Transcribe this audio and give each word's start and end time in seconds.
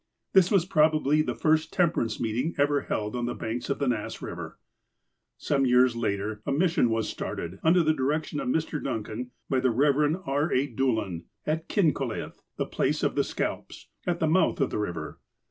This 0.33 0.49
was 0.49 0.65
probably 0.65 1.21
the 1.21 1.35
first 1.35 1.71
temperance 1.71 2.19
meeting 2.19 2.55
ever 2.57 2.81
held 2.81 3.15
on 3.15 3.27
the 3.27 3.35
banks 3.35 3.69
of 3.69 3.77
the 3.77 3.87
Nass 3.87 4.17
Eiver. 4.17 4.53
Some 5.37 5.63
years 5.67 5.95
later, 5.95 6.41
a 6.43 6.51
mission 6.51 6.89
was 6.89 7.07
started, 7.07 7.59
under 7.61 7.83
the 7.83 7.93
direction 7.93 8.39
of 8.39 8.47
Mr. 8.49 8.83
Duncan, 8.83 9.29
by 9.47 9.59
the 9.59 9.69
Eev. 9.69 10.27
R. 10.27 10.51
A. 10.51 10.65
Doolan, 10.65 11.25
at 11.45 11.67
Kincolith 11.69 12.41
(the 12.57 12.65
place 12.65 13.03
of 13.03 13.13
the 13.13 13.23
scalps), 13.23 13.89
at 14.07 14.19
the 14.19 14.25
mouth 14.25 14.59
of 14.59 14.71
the 14.71 14.79
river. 14.79 15.19